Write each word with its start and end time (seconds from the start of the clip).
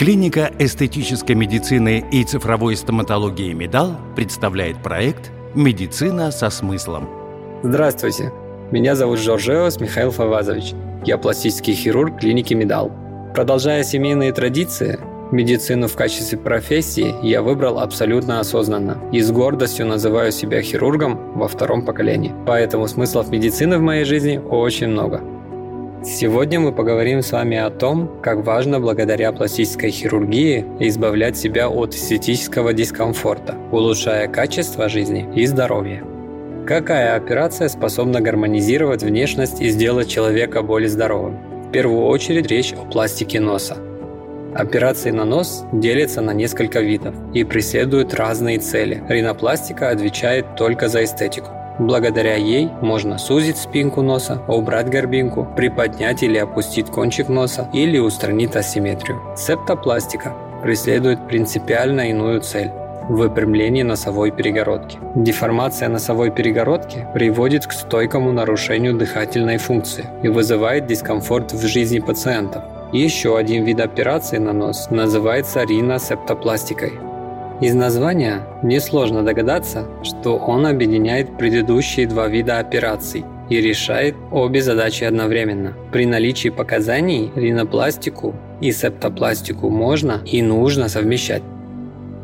Клиника 0.00 0.50
эстетической 0.58 1.32
медицины 1.32 2.02
и 2.10 2.24
цифровой 2.24 2.74
стоматологии 2.74 3.52
«Медал» 3.52 3.98
представляет 4.16 4.82
проект 4.82 5.30
«Медицина 5.54 6.30
со 6.30 6.48
смыслом». 6.48 7.06
Здравствуйте, 7.62 8.32
меня 8.70 8.94
зовут 8.94 9.18
Жоржеос 9.18 9.78
Михаил 9.78 10.10
Фавазович. 10.10 10.72
Я 11.04 11.18
пластический 11.18 11.74
хирург 11.74 12.18
клиники 12.18 12.54
«Медал». 12.54 12.90
Продолжая 13.34 13.84
семейные 13.84 14.32
традиции, 14.32 14.98
медицину 15.32 15.86
в 15.86 15.96
качестве 15.96 16.38
профессии 16.38 17.14
я 17.22 17.42
выбрал 17.42 17.78
абсолютно 17.78 18.40
осознанно 18.40 18.96
и 19.12 19.20
с 19.20 19.30
гордостью 19.30 19.84
называю 19.84 20.32
себя 20.32 20.62
хирургом 20.62 21.34
во 21.34 21.46
втором 21.46 21.84
поколении. 21.84 22.32
Поэтому 22.46 22.88
смыслов 22.88 23.28
медицины 23.28 23.76
в 23.76 23.82
моей 23.82 24.04
жизни 24.04 24.38
очень 24.38 24.88
много– 24.88 25.20
Сегодня 26.02 26.58
мы 26.58 26.72
поговорим 26.72 27.20
с 27.20 27.30
вами 27.30 27.58
о 27.58 27.68
том, 27.68 28.22
как 28.22 28.38
важно 28.38 28.80
благодаря 28.80 29.32
пластической 29.32 29.90
хирургии 29.90 30.64
избавлять 30.78 31.36
себя 31.36 31.68
от 31.68 31.94
эстетического 31.94 32.72
дискомфорта, 32.72 33.54
улучшая 33.70 34.26
качество 34.26 34.88
жизни 34.88 35.28
и 35.34 35.44
здоровье. 35.44 36.02
Какая 36.66 37.16
операция 37.16 37.68
способна 37.68 38.22
гармонизировать 38.22 39.02
внешность 39.02 39.60
и 39.60 39.68
сделать 39.68 40.08
человека 40.08 40.62
более 40.62 40.88
здоровым? 40.88 41.36
В 41.68 41.70
первую 41.70 42.06
очередь 42.06 42.46
речь 42.46 42.72
о 42.72 42.86
пластике 42.86 43.38
носа. 43.38 43.76
Операции 44.54 45.10
на 45.10 45.26
нос 45.26 45.64
делятся 45.70 46.22
на 46.22 46.32
несколько 46.32 46.80
видов 46.80 47.14
и 47.34 47.44
преследуют 47.44 48.14
разные 48.14 48.58
цели. 48.58 49.02
Ринопластика 49.06 49.90
отвечает 49.90 50.56
только 50.56 50.88
за 50.88 51.04
эстетику. 51.04 51.59
Благодаря 51.78 52.36
ей 52.36 52.70
можно 52.80 53.18
сузить 53.18 53.56
спинку 53.56 54.02
носа, 54.02 54.42
убрать 54.48 54.90
горбинку, 54.90 55.48
приподнять 55.56 56.22
или 56.22 56.38
опустить 56.38 56.88
кончик 56.88 57.28
носа 57.28 57.68
или 57.72 57.98
устранить 57.98 58.56
асимметрию. 58.56 59.20
Септопластика 59.36 60.34
преследует 60.62 61.26
принципиально 61.26 62.10
иную 62.10 62.40
цель 62.40 62.70
выпрямление 63.08 63.84
носовой 63.84 64.30
перегородки. 64.30 64.98
Деформация 65.14 65.88
носовой 65.88 66.30
перегородки 66.30 67.06
приводит 67.12 67.66
к 67.66 67.72
стойкому 67.72 68.32
нарушению 68.32 68.94
дыхательной 68.94 69.58
функции 69.58 70.06
и 70.22 70.28
вызывает 70.28 70.86
дискомфорт 70.86 71.52
в 71.52 71.66
жизни 71.66 71.98
пациентов. 71.98 72.62
Еще 72.92 73.36
один 73.36 73.64
вид 73.64 73.80
операции 73.80 74.38
на 74.38 74.52
нос 74.52 74.88
называется 74.90 75.62
риносептопластикой. 75.62 77.09
Из 77.60 77.74
названия 77.74 78.46
несложно 78.62 79.22
догадаться, 79.22 79.86
что 80.02 80.36
он 80.36 80.66
объединяет 80.66 81.36
предыдущие 81.36 82.06
два 82.06 82.26
вида 82.26 82.58
операций 82.58 83.22
и 83.50 83.60
решает 83.60 84.14
обе 84.32 84.62
задачи 84.62 85.04
одновременно. 85.04 85.74
При 85.92 86.06
наличии 86.06 86.48
показаний 86.48 87.30
ринопластику 87.36 88.34
и 88.62 88.72
септопластику 88.72 89.68
можно 89.68 90.22
и 90.24 90.40
нужно 90.40 90.88
совмещать. 90.88 91.42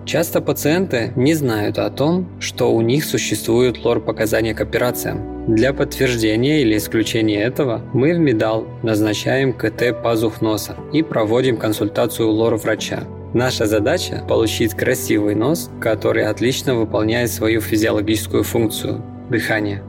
Часто 0.06 0.40
пациенты 0.40 1.12
не 1.16 1.34
знают 1.34 1.78
о 1.78 1.90
том, 1.90 2.28
что 2.40 2.72
у 2.72 2.80
них 2.80 3.04
существуют 3.04 3.84
лор-показания 3.84 4.54
к 4.54 4.60
операциям. 4.62 5.54
Для 5.54 5.74
подтверждения 5.74 6.62
или 6.62 6.78
исключения 6.78 7.42
этого 7.42 7.82
мы 7.92 8.14
в 8.14 8.18
Медал 8.18 8.66
назначаем 8.82 9.52
КТ 9.52 10.00
пазух 10.02 10.40
носа 10.40 10.76
и 10.92 11.02
проводим 11.02 11.56
консультацию 11.56 12.30
лор-врача. 12.30 13.04
Наша 13.34 13.66
задача– 13.66 14.24
получить 14.28 14.74
красивый 14.74 15.34
нос, 15.34 15.70
который 15.80 16.26
отлично 16.26 16.74
выполняет 16.74 17.30
свою 17.30 17.60
физиологическую 17.60 18.44
функцию– 18.44 19.02
дыхание. 19.30 19.82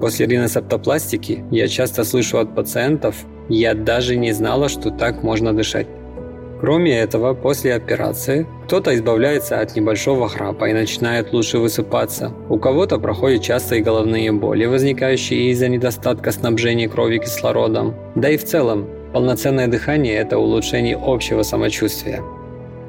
После 0.00 0.26
риносептопластики 0.26 1.44
я 1.50 1.66
часто 1.68 2.04
слышу 2.04 2.38
от 2.38 2.54
пациентов 2.54 3.16
«я 3.48 3.74
даже 3.74 4.16
не 4.16 4.32
знала, 4.32 4.68
что 4.68 4.90
так 4.90 5.22
можно 5.22 5.52
дышать». 5.52 5.86
Кроме 6.60 6.98
этого, 6.98 7.34
после 7.34 7.74
операции 7.74 8.46
кто-то 8.64 8.94
избавляется 8.94 9.60
от 9.60 9.76
небольшого 9.76 10.28
храпа 10.28 10.66
и 10.66 10.72
начинает 10.72 11.32
лучше 11.32 11.58
высыпаться. 11.58 12.32
У 12.48 12.58
кого-то 12.58 12.98
проходят 12.98 13.42
частые 13.42 13.82
головные 13.82 14.32
боли, 14.32 14.64
возникающие 14.64 15.50
из-за 15.50 15.68
недостатка 15.68 16.32
снабжения 16.32 16.88
крови 16.88 17.18
кислородом. 17.18 17.94
Да 18.14 18.30
и 18.30 18.38
в 18.38 18.44
целом, 18.44 18.88
полноценное 19.12 19.66
дыхание– 19.66 20.14
это 20.16 20.38
улучшение 20.38 20.96
общего 20.96 21.42
самочувствия. 21.42 22.22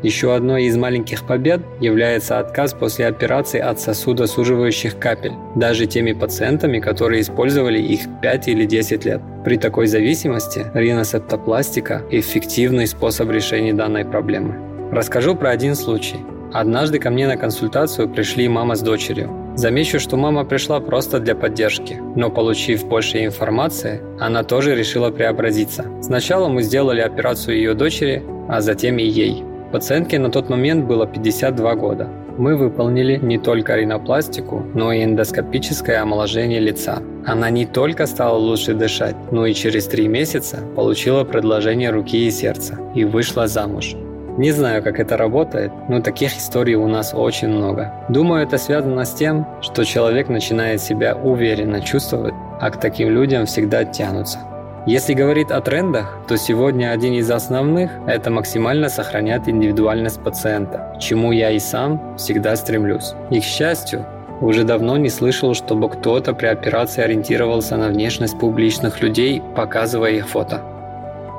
Еще 0.06 0.36
одной 0.36 0.66
из 0.66 0.78
маленьких 0.78 1.24
побед 1.26 1.62
является 1.82 2.38
отказ 2.38 2.76
после 2.76 3.08
операции 3.08 3.60
от 3.60 3.80
сосудосуживающих 3.80 5.00
капель, 5.00 5.32
даже 5.56 5.88
теми 5.88 6.12
пациентами, 6.12 6.78
которые 6.78 7.22
использовали 7.22 7.80
их 7.80 8.02
5 8.22 8.48
или 8.50 8.66
10 8.66 9.04
лет. 9.04 9.22
При 9.44 9.58
такой 9.58 9.88
зависимости 9.88 10.68
риносептопластика– 10.76 12.04
эффективный 12.12 12.86
способ 12.86 13.32
решения 13.32 13.74
данной 13.74 14.06
проблемы. 14.06 14.54
Расскажу 14.92 15.34
про 15.34 15.50
один 15.50 15.74
случай. 15.74 16.18
Однажды 16.54 17.00
ко 17.00 17.10
мне 17.10 17.26
на 17.26 17.36
консультацию 17.36 18.08
пришли 18.08 18.48
мама 18.48 18.76
с 18.76 18.82
дочерью. 18.82 19.32
Замечу, 19.56 20.00
что 20.00 20.18
мама 20.18 20.46
пришла 20.46 20.82
просто 20.82 21.20
для 21.20 21.34
поддержки, 21.34 22.00
но 22.16 22.30
получив 22.30 22.86
больше 22.86 23.26
информации, 23.26 24.02
она 24.20 24.44
тоже 24.44 24.76
решила 24.76 25.10
преобразиться. 25.10 25.86
Сначала 26.04 26.48
мы 26.48 26.62
сделали 26.62 27.02
операцию 27.02 27.58
ее 27.58 27.74
дочери, 27.74 28.22
а 28.48 28.62
затем 28.62 29.00
и 29.00 29.04
ей. 29.04 29.44
Пациентке 29.76 30.20
на 30.20 30.32
тот 30.32 30.50
момент 30.50 30.86
было 30.86 31.06
52 31.06 31.76
года. 31.76 32.08
Мы 32.38 32.56
выполнили 32.56 33.18
не 33.18 33.38
только 33.38 33.76
ринопластику, 33.76 34.64
но 34.74 34.94
и 34.94 35.04
эндоскопическое 35.04 36.02
омоложение 36.02 36.62
лица. 36.62 37.00
Она 37.26 37.50
не 37.50 37.66
только 37.66 38.06
стала 38.06 38.38
лучше 38.38 38.74
дышать, 38.74 39.18
но 39.32 39.46
и 39.46 39.54
через 39.54 39.88
три 39.88 40.08
месяца 40.08 40.62
получила 40.78 41.26
предложение 41.26 41.90
руки 41.90 42.26
и 42.26 42.32
сердца 42.32 42.80
и 42.96 43.04
вышла 43.04 43.48
замуж. 43.48 43.96
Не 44.38 44.52
знаю, 44.52 44.82
как 44.82 44.98
это 44.98 45.18
работает, 45.18 45.74
но 45.90 46.00
таких 46.00 46.38
историй 46.38 46.76
у 46.76 46.88
нас 46.88 47.14
очень 47.14 47.50
много. 47.50 47.92
Думаю, 48.08 48.44
это 48.44 48.58
связано 48.58 49.04
с 49.04 49.14
тем, 49.14 49.46
что 49.60 49.84
человек 49.84 50.30
начинает 50.30 50.80
себя 50.80 51.18
уверенно 51.18 51.82
чувствовать, 51.82 52.34
а 52.62 52.70
к 52.70 52.80
таким 52.80 53.10
людям 53.10 53.46
всегда 53.46 53.84
тянутся. 53.84 54.40
Если 54.86 55.16
говорить 55.16 55.50
о 55.50 55.62
трендах, 55.62 56.16
то 56.28 56.38
сегодня 56.38 56.92
один 56.92 57.14
из 57.14 57.32
основных– 57.32 57.90
это 58.08 58.30
максимально 58.30 58.88
сохранять 58.88 59.50
индивидуальность 59.50 60.22
пациента, 60.24 60.94
к 60.96 61.00
чему 61.00 61.32
я 61.32 61.50
и 61.50 61.58
сам 61.58 62.16
всегда 62.18 62.56
стремлюсь. 62.56 63.14
И, 63.32 63.40
к 63.40 63.44
счастью, 63.44 64.06
уже 64.42 64.64
давно 64.64 64.98
не 64.98 65.10
слышал, 65.10 65.56
чтобы 65.56 65.90
кто-то 65.90 66.34
при 66.34 66.46
операции 66.46 67.04
ориентировался 67.04 67.78
на 67.78 67.88
внешность 67.88 68.38
публичных 68.38 69.02
людей, 69.02 69.42
показывая 69.56 70.12
их 70.12 70.30
фото. 70.30 70.62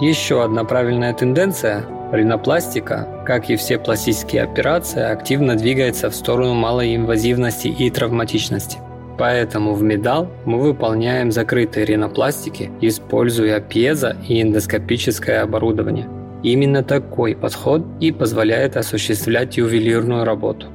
Еще 0.01 0.43
одна 0.43 0.65
правильная 0.65 1.15
тенденция– 1.15 1.85
ринопластика, 2.13 3.07
как 3.25 3.49
и 3.49 3.55
все 3.55 3.79
пластические 3.79 4.43
операции, 4.43 5.03
активно 5.03 5.55
двигается 5.55 6.11
в 6.11 6.17
сторону 6.17 6.55
малоинвазивности 6.55 7.69
и 7.69 7.91
травматичности. 7.91 8.79
Поэтому 9.19 9.75
в 9.75 9.83
Медал 9.83 10.29
мы 10.45 10.61
выполняем 10.61 11.33
закрытые 11.33 11.87
ринопластики, 11.87 12.71
используя 12.81 13.61
пьезо 13.61 14.17
и 14.29 14.43
эндоскопическое 14.43 15.43
оборудование. 15.43 16.09
Именно 16.43 16.83
такой 16.83 17.35
подход 17.35 17.83
и 17.99 18.13
позволяет 18.13 18.77
осуществлять 18.77 19.57
ювелирную 19.57 20.25
работу. 20.25 20.67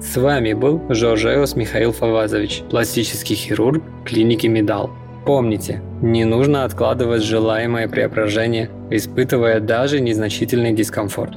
С 0.00 0.16
вами 0.16 0.52
был 0.52 0.82
Жоржеос 0.88 1.56
Михаил 1.56 1.92
Фавазович, 1.92 2.62
пластический 2.70 3.36
хирург 3.36 3.82
клиники 4.04 4.46
Медал. 4.46 4.90
Помните, 5.24 5.82
не 6.02 6.24
нужно 6.24 6.64
откладывать 6.64 7.22
желаемое 7.22 7.88
преображение, 7.88 8.70
испытывая 8.90 9.60
даже 9.60 10.00
незначительный 10.00 10.72
дискомфорт. 10.72 11.34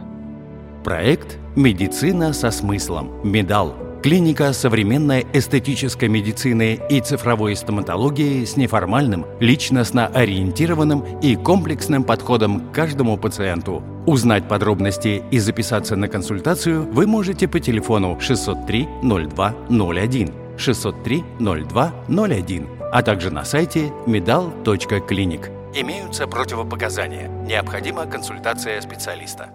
Проект 0.83 1.37
«Медицина 1.55 2.33
со 2.33 2.51
смыслом. 2.51 3.11
Медал» 3.23 3.75
Клиника 4.01 4.51
современной 4.51 5.27
эстетической 5.31 6.09
медицины 6.09 6.79
и 6.89 7.01
цифровой 7.01 7.55
стоматологии 7.55 8.43
с 8.45 8.57
неформальным, 8.57 9.27
личностно 9.39 10.07
ориентированным 10.07 11.19
и 11.19 11.35
комплексным 11.35 12.03
подходом 12.03 12.71
к 12.71 12.73
каждому 12.73 13.15
пациенту. 13.17 13.83
Узнать 14.07 14.47
подробности 14.47 15.21
и 15.29 15.37
записаться 15.37 15.95
на 15.95 16.07
консультацию 16.07 16.91
вы 16.91 17.05
можете 17.05 17.47
по 17.47 17.59
телефону 17.59 18.19
603 18.19 18.89
02 19.03 19.55
01 19.69 20.33
603 20.57 21.23
02 21.39 21.93
01, 22.07 22.67
а 22.91 23.03
также 23.03 23.29
на 23.29 23.45
сайте 23.45 23.91
medal.clinic. 24.07 25.75
Имеются 25.75 26.25
противопоказания. 26.25 27.27
Необходима 27.45 28.07
консультация 28.07 28.81
специалиста. 28.81 29.49